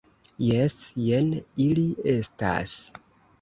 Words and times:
Jes; 0.45 0.75
jen 1.07 1.29
ili 1.67 1.85
estas. 2.15 2.75